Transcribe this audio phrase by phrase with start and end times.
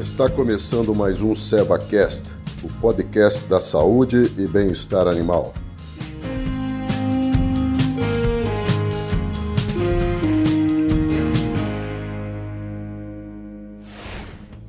[0.00, 2.30] Está começando mais um SevaCast,
[2.64, 5.52] o podcast da saúde e bem-estar animal.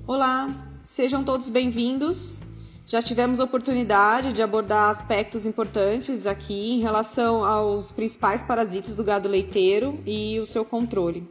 [0.05, 0.53] Olá,
[0.83, 2.41] sejam todos bem-vindos.
[2.85, 9.29] Já tivemos oportunidade de abordar aspectos importantes aqui em relação aos principais parasitas do gado
[9.29, 11.25] leiteiro e o seu controle.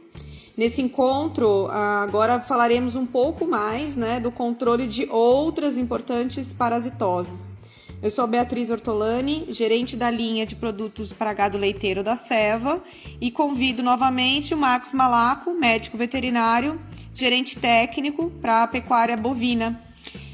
[0.57, 7.53] Nesse encontro, agora falaremos um pouco mais né, do controle de outras importantes parasitoses.
[8.01, 12.83] Eu sou Beatriz Ortolani, gerente da linha de produtos para gado leiteiro da Seva,
[13.21, 16.81] e convido novamente o Marcos Malaco, médico veterinário,
[17.13, 19.79] gerente técnico para a pecuária bovina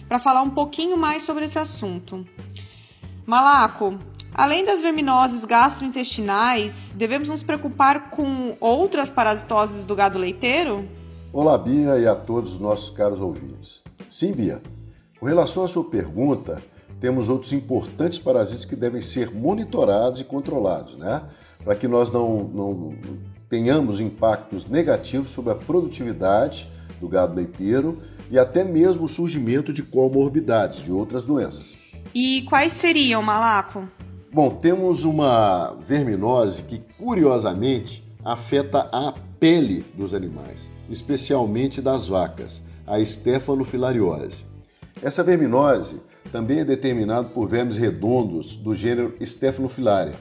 [0.08, 2.26] para falar um pouquinho mais sobre esse assunto.
[3.26, 4.00] Malaco,
[4.38, 10.88] além das verminoses gastrointestinais, devemos nos preocupar com outras parasitoses do gado leiteiro?
[11.34, 13.82] Olá, Bia, e a todos os nossos caros ouvintes.
[14.12, 14.62] Sim, Bia.
[15.20, 16.62] Com relação à sua pergunta,
[17.02, 21.24] temos outros importantes parasitas que devem ser monitorados e controlados, né?
[21.64, 22.96] Para que nós não, não
[23.50, 26.70] tenhamos impactos negativos sobre a produtividade
[27.02, 31.76] do gado leiteiro e até mesmo o surgimento de comorbidades, de outras doenças.
[32.14, 33.88] E quais seriam, Malaco?
[34.38, 43.04] Bom, temos uma verminose que, curiosamente, afeta a pele dos animais, especialmente das vacas, a
[43.04, 44.46] Stephanofilariose.
[45.02, 46.00] Essa verminose
[46.32, 50.14] também é determinada por vermes redondos do gênero Stephanofilaria.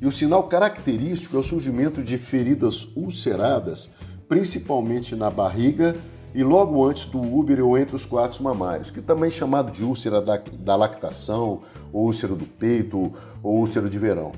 [0.00, 3.90] E o sinal característico é o surgimento de feridas ulceradas,
[4.28, 5.96] principalmente na barriga
[6.34, 9.84] e logo antes do úbero ou entre os quartos mamários, que também é chamado de
[9.84, 11.60] úlcera da, da lactação,
[11.92, 14.32] ou úlcera do peito, ou úlcera de verão.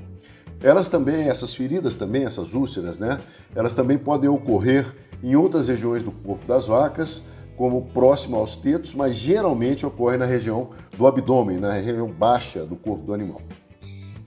[0.61, 3.19] Elas também, essas feridas também, essas úlceras, né?
[3.55, 4.85] Elas também podem ocorrer
[5.23, 7.21] em outras regiões do corpo das vacas,
[7.55, 12.75] como próximo aos tetos, mas geralmente ocorre na região do abdômen, na região baixa do
[12.75, 13.41] corpo do animal.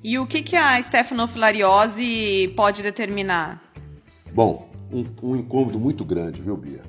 [0.02, 3.62] E o que, que a stefanofilariose pode determinar?
[4.32, 6.82] Bom, um, um incômodo muito grande, viu, Bia?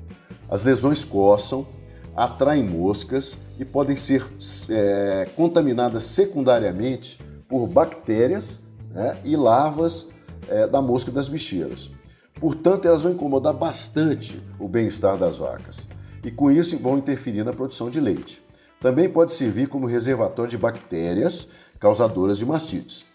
[0.52, 1.66] As lesões coçam,
[2.14, 4.22] atraem moscas e podem ser
[4.68, 7.18] é, contaminadas secundariamente
[7.48, 10.08] por bactérias né, e larvas
[10.46, 11.90] é, da mosca das bicheiras.
[12.38, 15.88] Portanto, elas vão incomodar bastante o bem-estar das vacas
[16.22, 18.44] e, com isso, vão interferir na produção de leite.
[18.78, 21.48] Também pode servir como reservatório de bactérias
[21.80, 23.06] causadoras de mastites.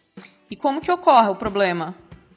[0.49, 1.93] E como que ocorre o problema?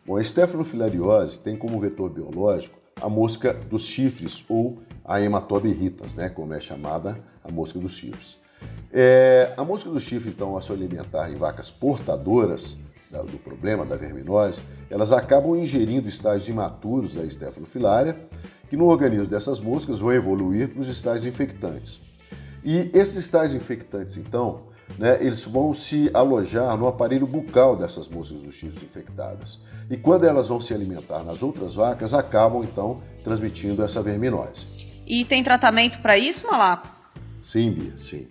[0.07, 4.79] Bom, a estefanofilariose tem como vetor biológico a mosca dos chifres ou
[5.11, 8.39] a hematoba irritans, né, como é chamada a mosca dos chifres.
[8.93, 12.79] É, a mosca do chifre, então, ao se alimentar em vacas portadoras
[13.11, 18.17] do problema da verminose, elas acabam ingerindo estágios imaturos da estefanofilária,
[18.69, 22.01] que no organismo dessas moscas vão evoluir para os estágios infectantes.
[22.65, 24.61] E esses estágios infectantes, então,
[24.97, 29.59] né, eles vão se alojar no aparelho bucal dessas moscas dos chifres infectadas.
[29.91, 34.90] E quando elas vão se alimentar nas outras vacas, acabam então transmitindo essa verminose.
[35.11, 36.89] E tem tratamento para isso, Malaco?
[37.43, 38.29] Sim, Bia, sim.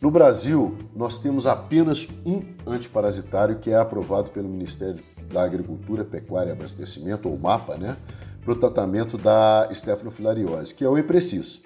[0.00, 4.98] No Brasil, nós temos apenas um antiparasitário que é aprovado pelo Ministério
[5.30, 7.98] da Agricultura, Pecuária e Abastecimento, ou MAPA, né,
[8.42, 11.60] para o tratamento da estefanofilariose, que é o Eprecis.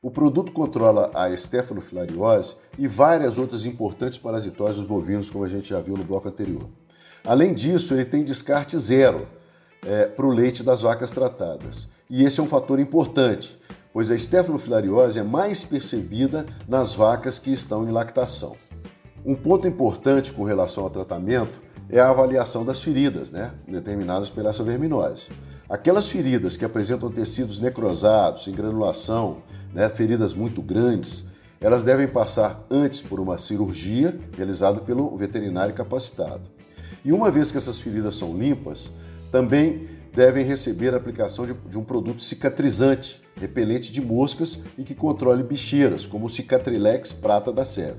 [0.00, 5.80] O produto controla a estefanofilariose e várias outras importantes parasitoses bovinos, como a gente já
[5.80, 6.68] viu no bloco anterior.
[7.24, 9.26] Além disso, ele tem descarte zero
[9.84, 11.88] é, para o leite das vacas tratadas.
[12.08, 13.58] E esse é um fator importante,
[13.92, 18.56] pois a estefanofilariose é mais percebida nas vacas que estão em lactação.
[19.24, 24.50] Um ponto importante com relação ao tratamento é a avaliação das feridas, né, determinadas pela
[24.50, 25.26] essa verminose.
[25.68, 29.38] Aquelas feridas que apresentam tecidos necrosados, em granulação,
[29.72, 31.24] né, feridas muito grandes,
[31.60, 36.42] elas devem passar antes por uma cirurgia realizada pelo veterinário capacitado.
[37.04, 38.90] E uma vez que essas feridas são limpas,
[39.30, 44.94] também devem receber a aplicação de, de um produto cicatrizante, repelente de moscas e que
[44.94, 47.96] controle bicheiras, como o Cicatrilex prata da Seva.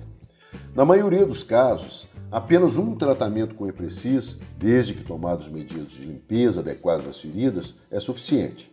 [0.76, 6.62] Na maioria dos casos, apenas um tratamento com Eprecis, desde que tomados medidas de limpeza
[6.62, 8.72] adequadas das feridas, é suficiente.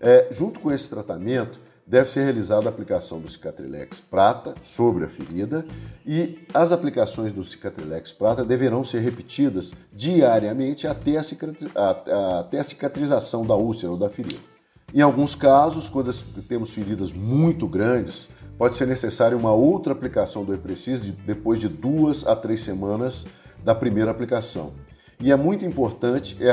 [0.00, 5.08] É, junto com esse tratamento, deve ser realizada a aplicação do Cicatrilex prata sobre a
[5.08, 5.64] ferida
[6.06, 13.46] e as aplicações do Cicatrilex prata deverão ser repetidas diariamente até a, até a cicatrização
[13.46, 14.57] da úlcera ou da ferida.
[14.94, 16.12] Em alguns casos, quando
[16.48, 22.26] temos feridas muito grandes, pode ser necessária uma outra aplicação do Eprecis depois de duas
[22.26, 23.26] a três semanas
[23.62, 24.72] da primeira aplicação.
[25.20, 26.50] E é muito importante é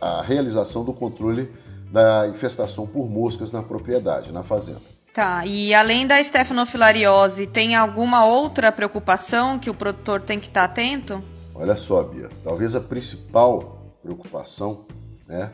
[0.00, 1.50] a realização do controle
[1.90, 4.82] da infestação por moscas na propriedade, na fazenda.
[5.12, 10.68] Tá, e além da estefanofilariose, tem alguma outra preocupação que o produtor tem que estar
[10.68, 11.22] tá atento?
[11.54, 14.84] Olha só, Bia, talvez a principal preocupação,
[15.26, 15.50] né,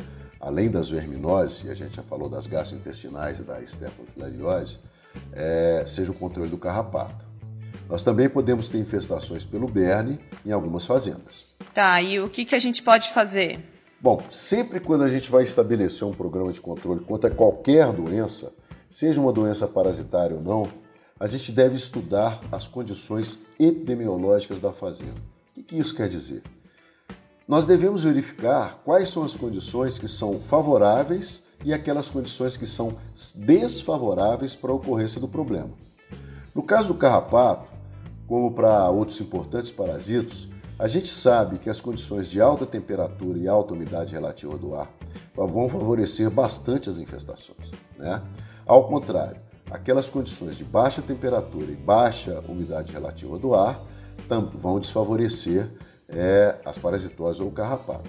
[0.46, 4.78] além das verminoses, e a gente já falou das gastrointestinais e da estefanofilariose,
[5.32, 7.24] é, seja o controle do carrapato.
[7.88, 11.46] Nós também podemos ter infestações pelo berne em algumas fazendas.
[11.74, 13.58] Tá, e o que, que a gente pode fazer?
[14.00, 18.52] Bom, sempre quando a gente vai estabelecer um programa de controle contra qualquer doença,
[18.88, 20.68] seja uma doença parasitária ou não,
[21.18, 25.20] a gente deve estudar as condições epidemiológicas da fazenda.
[25.56, 26.44] O que isso quer dizer?
[27.48, 32.96] Nós devemos verificar quais são as condições que são favoráveis e aquelas condições que são
[33.36, 35.70] desfavoráveis para a ocorrência do problema.
[36.52, 37.68] No caso do carrapato,
[38.26, 43.46] como para outros importantes parasitos, a gente sabe que as condições de alta temperatura e
[43.46, 44.90] alta umidade relativa do ar
[45.36, 47.70] vão favorecer bastante as infestações.
[47.96, 48.20] Né?
[48.66, 49.40] Ao contrário,
[49.70, 53.86] aquelas condições de baixa temperatura e baixa umidade relativa do ar
[54.60, 55.70] vão desfavorecer
[56.08, 58.08] é, as parasitoses ou o carrapato.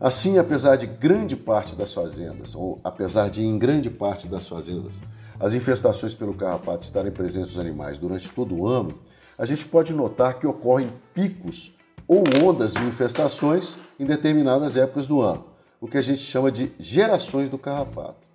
[0.00, 4.94] Assim, apesar de grande parte das fazendas, ou apesar de em grande parte das fazendas,
[5.38, 8.98] as infestações pelo carrapato estarem presentes nos animais durante todo o ano,
[9.38, 11.72] a gente pode notar que ocorrem picos
[12.06, 15.44] ou ondas de infestações em determinadas épocas do ano,
[15.80, 18.26] o que a gente chama de gerações do carrapato.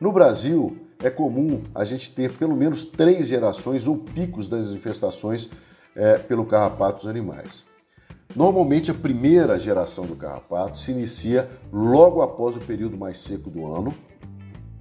[0.00, 5.48] No Brasil, é comum a gente ter pelo menos três gerações ou picos das infestações
[5.94, 7.64] é, pelo carrapato dos animais.
[8.36, 13.66] Normalmente, a primeira geração do carrapato se inicia logo após o período mais seco do
[13.66, 13.94] ano,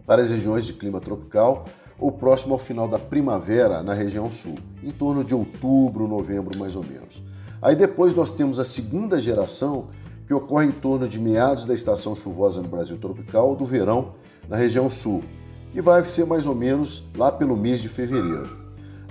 [0.06, 1.64] para as regiões de clima tropical,
[1.98, 6.76] ou próximo ao final da primavera na região sul, em torno de outubro, novembro mais
[6.76, 7.24] ou menos.
[7.62, 9.88] Aí depois nós temos a segunda geração,
[10.28, 14.16] que ocorre em torno de meados da estação chuvosa no Brasil tropical ou do verão
[14.50, 15.24] na região sul,
[15.72, 18.50] que vai ser mais ou menos lá pelo mês de fevereiro.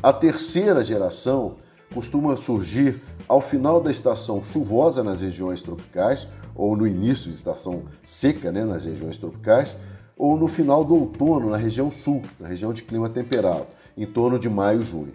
[0.03, 1.55] A terceira geração
[1.95, 7.85] costuma surgir ao final da estação chuvosa nas regiões tropicais, ou no início da estação
[8.03, 9.77] seca né, nas regiões tropicais,
[10.17, 14.39] ou no final do outono na região sul, na região de clima temperado, em torno
[14.39, 15.15] de maio e junho.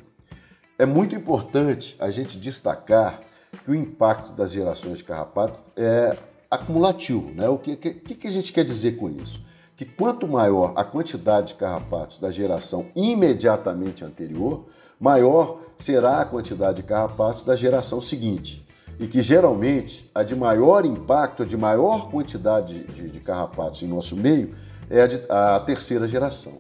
[0.78, 3.20] É muito importante a gente destacar
[3.66, 6.16] que o impacto das gerações de carrapato é
[6.50, 7.32] acumulativo.
[7.34, 7.50] Né?
[7.50, 9.42] O que, que, que a gente quer dizer com isso?
[9.76, 14.66] Que quanto maior a quantidade de carrapatos da geração imediatamente anterior,
[15.00, 18.66] maior será a quantidade de carrapatos da geração seguinte.
[19.00, 23.88] E que geralmente a de maior impacto, a de maior quantidade de, de carrapatos em
[23.88, 24.54] nosso meio,
[24.90, 26.58] é a, de, a terceira geração.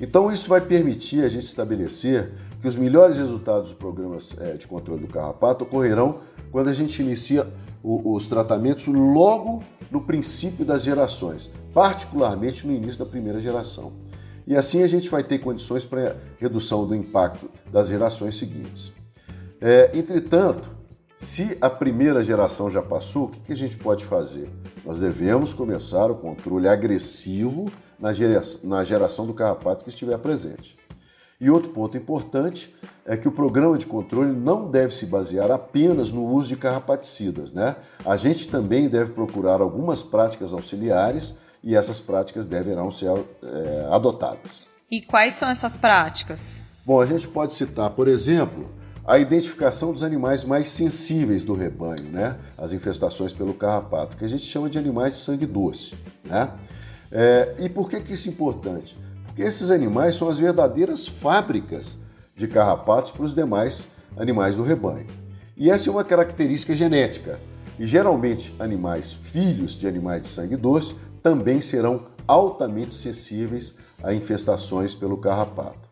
[0.00, 4.66] Então, isso vai permitir a gente estabelecer que os melhores resultados dos programas é, de
[4.66, 6.20] controle do carrapato ocorrerão
[6.50, 7.46] quando a gente inicia
[7.84, 13.92] os tratamentos logo no princípio das gerações, particularmente no início da primeira geração.
[14.46, 18.92] E assim a gente vai ter condições para redução do impacto das gerações seguintes.
[19.60, 20.68] É, entretanto,
[21.16, 24.50] se a primeira geração já passou, o que, que a gente pode fazer?
[24.84, 30.76] Nós devemos começar o controle agressivo na geração do carrapato que estiver presente.
[31.40, 32.72] E outro ponto importante
[33.04, 37.52] é que o programa de controle não deve se basear apenas no uso de carrapaticidas.
[37.52, 37.74] Né?
[38.04, 43.10] A gente também deve procurar algumas práticas auxiliares e essas práticas deverão ser
[43.42, 44.62] é, adotadas.
[44.90, 46.64] E quais são essas práticas?
[46.84, 48.68] Bom, a gente pode citar, por exemplo,
[49.04, 52.36] a identificação dos animais mais sensíveis do rebanho, né?
[52.58, 55.94] As infestações pelo carrapato, que a gente chama de animais de sangue doce,
[56.24, 56.50] né?
[57.10, 58.98] É, e por que, que isso é importante?
[59.26, 61.98] Porque esses animais são as verdadeiras fábricas
[62.36, 65.06] de carrapatos para os demais animais do rebanho.
[65.56, 67.38] E essa é uma característica genética.
[67.78, 74.94] E geralmente animais filhos de animais de sangue doce também serão altamente sensíveis a infestações
[74.94, 75.88] pelo carrapato.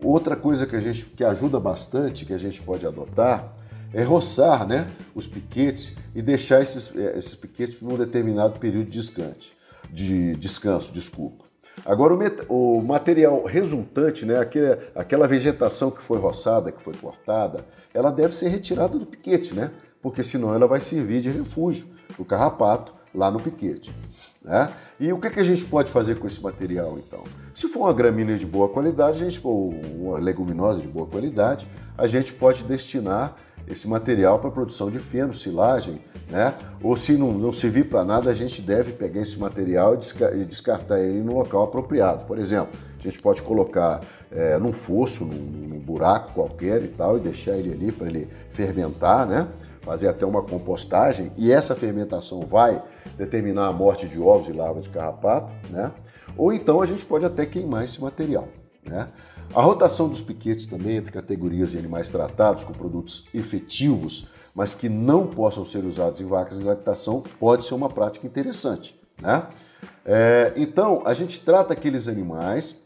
[0.00, 3.52] Outra coisa que a gente que ajuda bastante, que a gente pode adotar,
[3.92, 8.86] é roçar né, os piquetes e deixar esses, eh, esses piquetes por um determinado período
[8.86, 9.52] de descanso.
[9.90, 11.44] De descanso, desculpa.
[11.86, 12.14] Agora,
[12.48, 18.10] o, o material resultante, né, aquele, aquela vegetação que foi roçada, que foi cortada, ela
[18.10, 19.70] deve ser retirada do piquete, né?
[20.02, 23.92] Porque senão ela vai servir de refúgio para o carrapato lá no piquete.
[24.48, 24.66] Né?
[24.98, 27.22] E o que, que a gente pode fazer com esse material então?
[27.54, 31.68] Se for uma gramínea de boa qualidade, a gente, ou uma leguminosa de boa qualidade,
[31.98, 33.36] a gente pode destinar
[33.68, 36.00] esse material para produção de feno, silagem,
[36.30, 36.54] né?
[36.82, 40.98] Ou se não, não servir para nada, a gente deve pegar esse material e descartar
[40.98, 42.24] ele no local apropriado.
[42.24, 44.00] Por exemplo, a gente pode colocar
[44.32, 48.26] é, num fosso, num, num buraco qualquer e tal, e deixar ele ali para ele
[48.52, 49.46] fermentar, né?
[49.88, 52.82] Fazer até uma compostagem, e essa fermentação vai
[53.16, 55.90] determinar a morte de ovos e larvas de carrapato, né?
[56.36, 58.48] Ou então a gente pode até queimar esse material.
[58.84, 59.08] Né?
[59.54, 64.90] A rotação dos piquetes também entre categorias de animais tratados com produtos efetivos, mas que
[64.90, 68.94] não possam ser usados em vacas em lactação, pode ser uma prática interessante.
[69.18, 69.42] Né?
[70.04, 72.76] É, então, a gente trata aqueles animais,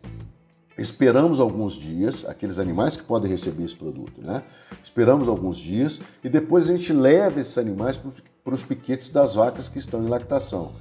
[0.78, 4.42] esperamos alguns dias, aqueles animais que podem receber esse produto, né?
[4.82, 8.00] Esperamos alguns dias e depois a gente leva esses animais
[8.44, 10.72] para os piquetes das vacas que estão em lactação.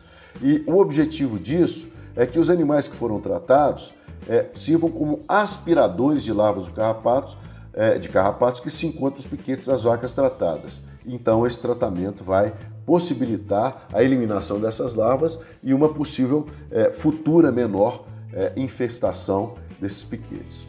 [0.42, 3.94] E o objetivo disso é que os animais que foram tratados
[4.28, 7.38] é, sirvam como aspiradores de larvas de carrapatos,
[7.74, 10.82] é, de carrapatos que se encontram nos piquetes das vacas tratadas.
[11.06, 12.54] Então, esse tratamento vai
[12.86, 20.66] possibilitar a eliminação dessas larvas e uma possível é, futura menor é, infestação desses piquetes.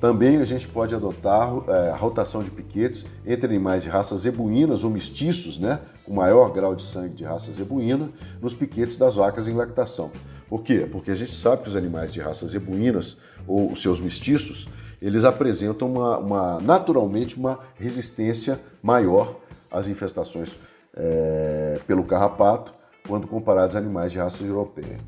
[0.00, 4.84] Também a gente pode adotar é, a rotação de piquetes entre animais de raças zebuínas
[4.84, 9.46] ou mestiços, né, com maior grau de sangue de raça zebuína, nos piquetes das vacas
[9.46, 10.10] em lactação.
[10.48, 10.86] Por quê?
[10.90, 13.16] Porque a gente sabe que os animais de raças zebuínas
[13.46, 14.68] ou os seus mestiços,
[15.00, 19.36] eles apresentam uma, uma naturalmente uma resistência maior
[19.70, 20.56] às infestações
[20.94, 22.74] é, pelo carrapato
[23.06, 24.98] quando comparados a animais de raça europeia.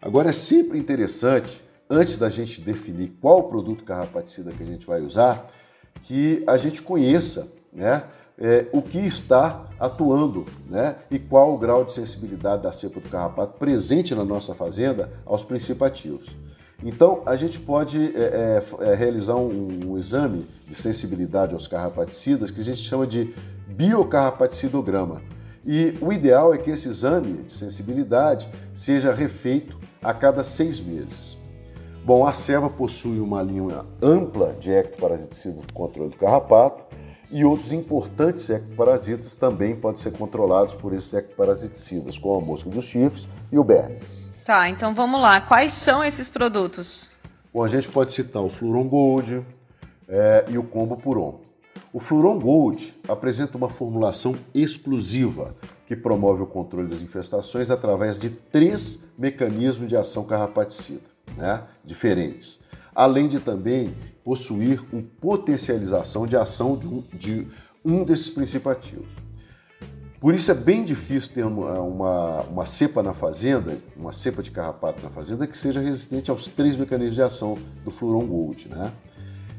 [0.00, 5.00] Agora é sempre interessante, antes da gente definir qual produto carrapaticida que a gente vai
[5.00, 5.50] usar,
[6.02, 8.04] que a gente conheça né,
[8.38, 13.08] é, o que está atuando né, e qual o grau de sensibilidade da cepa do
[13.08, 16.36] carrapato presente na nossa fazenda aos princípios ativos.
[16.84, 22.50] Então, a gente pode é, é, é, realizar um, um, exame de sensibilidade aos carrapaticidas
[22.50, 23.34] que a gente chama de
[23.66, 25.22] biocarrapaticidograma.
[25.64, 31.35] E o ideal é que esse exame de sensibilidade seja refeito a cada seis meses.
[32.06, 36.84] Bom, a serva possui uma linha ampla de ectoparasiticidas no controle do carrapato
[37.32, 42.84] e outros importantes ectoparasitas também podem ser controlados por esses ectoparasiticidas, como a mosca dos
[42.84, 43.98] chifres e o berne.
[44.44, 45.40] Tá, então vamos lá.
[45.40, 47.10] Quais são esses produtos?
[47.52, 49.44] Bom, a gente pode citar o Fluron Gold
[50.06, 51.40] é, e o Combo Puron.
[51.92, 55.56] O Fluron Gold apresenta uma formulação exclusiva
[55.88, 62.60] que promove o controle das infestações através de três mecanismos de ação carrapaticida né, diferentes,
[62.94, 67.48] além de também possuir uma potencialização de ação de um, de
[67.84, 69.26] um desses princípios ativos.
[70.18, 74.50] Por isso é bem difícil ter uma, uma, uma, cepa na fazenda, uma cepa de
[74.50, 78.68] carrapato na fazenda que seja resistente aos três mecanismos de ação do Fluron Gold.
[78.68, 78.90] Né?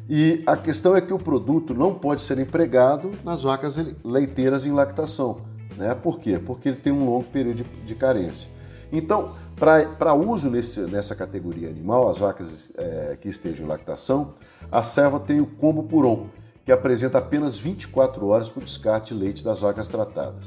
[0.10, 4.72] E a questão é que o produto não pode ser empregado nas vacas leiteiras em
[4.72, 5.42] lactação.
[5.78, 5.94] Né?
[5.94, 6.40] Por quê?
[6.40, 8.50] Porque ele tem um longo período de, de carência.
[8.92, 14.34] Então, para uso nesse, nessa categoria animal, as vacas é, que estejam em lactação,
[14.72, 16.28] a serva tem o combo puron,
[16.64, 20.46] que apresenta apenas 24 horas para o descarte de leite das vacas tratadas.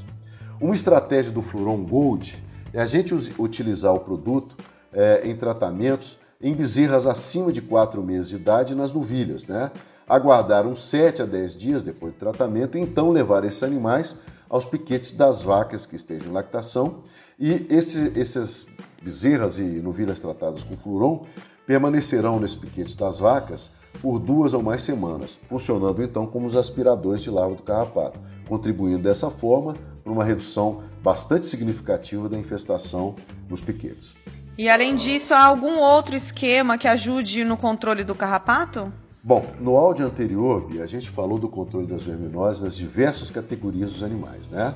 [0.61, 4.55] Uma estratégia do Fluron Gold é a gente utilizar o produto
[4.93, 9.71] é, em tratamentos em bezerras acima de 4 meses de idade nas novilhas, né?
[10.09, 14.17] Aguardar uns 7 a 10 dias depois do tratamento e então levar esses animais
[14.49, 17.03] aos piquetes das vacas que estejam em lactação
[17.41, 18.67] e esse, esses
[19.03, 21.25] bezerras e novilhas tratadas com fluron
[21.67, 23.71] permanecerão nesse piquete das vacas
[24.03, 28.99] por duas ou mais semanas, funcionando então como os aspiradores de larva do carrapato, contribuindo
[28.99, 33.17] dessa forma para uma redução bastante significativa da infestação
[33.49, 34.15] nos piquetes.
[34.59, 38.93] E além disso, há algum outro esquema que ajude no controle do carrapato?
[39.23, 44.03] Bom, no áudio anterior, a gente falou do controle das verminoses nas diversas categorias dos
[44.03, 44.75] animais, né?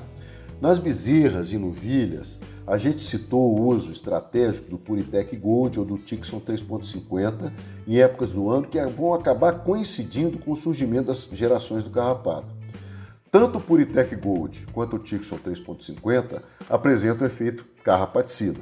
[0.65, 5.95] Nas bezerras e novilhas, a gente citou o uso estratégico do Puritec Gold ou do
[5.95, 7.53] Tixon 3.50
[7.87, 12.51] em épocas do ano que vão acabar coincidindo com o surgimento das gerações do carrapato.
[13.29, 18.61] Tanto o Puritec Gold quanto o Tixon 3.50 apresentam efeito carrapaticida.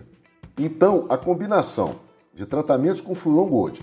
[0.60, 1.96] Então, a combinação
[2.34, 3.82] de tratamentos com Fluron Gold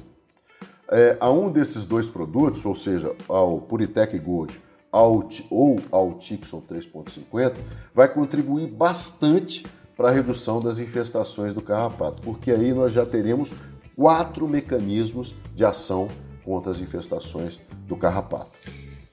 [0.91, 4.61] é, a um desses dois produtos, ou seja, ao Puritec Gold
[4.91, 7.55] ao, ou ao Tixon 3.50,
[7.95, 9.65] vai contribuir bastante
[9.97, 13.53] para a redução das infestações do carrapato, porque aí nós já teremos
[13.95, 16.09] quatro mecanismos de ação
[16.45, 18.51] contra as infestações do carrapato.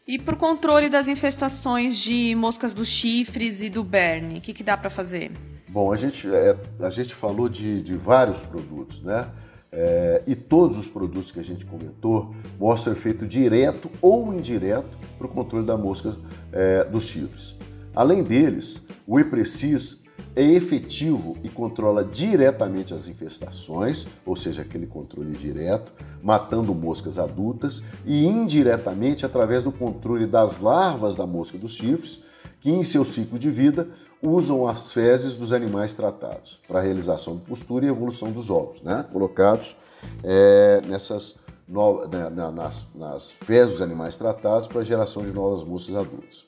[0.08, 4.54] E para o controle das infestações de moscas dos chifres e do berne, o que,
[4.54, 5.32] que dá para fazer?
[5.68, 9.28] Bom, a gente, é, a gente falou de, de vários produtos, né?
[9.72, 15.28] É, e todos os produtos que a gente comentou mostram efeito direto ou indireto para
[15.28, 16.16] o controle da mosca
[16.52, 17.56] é, dos chifres.
[17.94, 20.04] Além deles, o Eprecis
[20.36, 27.84] é efetivo e controla diretamente as infestações, ou seja, aquele controle direto, matando moscas adultas,
[28.06, 32.20] e indiretamente através do controle das larvas da mosca dos chifres,
[32.68, 33.88] que em seu ciclo de vida
[34.22, 38.82] usam as fezes dos animais tratados para a realização de postura e evolução dos ovos,
[38.82, 39.06] né?
[39.10, 39.74] colocados
[40.22, 45.64] é, nessas no, né, nas, nas fezes dos animais tratados para a geração de novas
[45.64, 46.44] mussas adultas.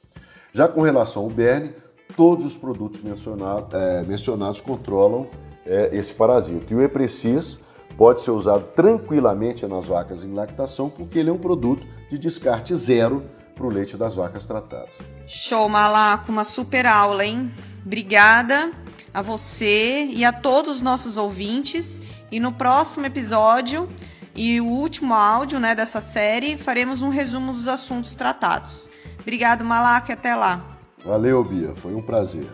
[0.52, 1.74] Já com relação ao berne,
[2.18, 5.26] todos os produtos mencionado, é, mencionados controlam
[5.66, 6.66] é, esse parasita.
[6.70, 7.62] E o Eprecis
[7.98, 12.76] pode ser usado tranquilamente nas vacas em lactação, porque ele é um produto de descarte
[12.76, 13.24] zero
[13.60, 14.90] para o leite das vacas tratadas.
[15.28, 17.52] Show, Malaco, uma super aula, hein?
[17.86, 18.72] Obrigada
[19.14, 22.02] a você e a todos os nossos ouvintes.
[22.32, 23.90] E no próximo episódio
[24.34, 28.90] e o último áudio né, dessa série, faremos um resumo dos assuntos tratados.
[29.20, 30.78] Obrigado, Malaco, e até lá.
[31.04, 32.48] Valeu, Bia, foi um prazer.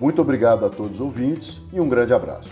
[0.00, 2.50] Muito obrigado a todos os ouvintes e um grande abraço.